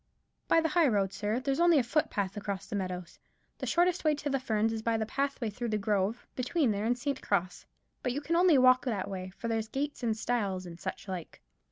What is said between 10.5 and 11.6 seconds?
and such like."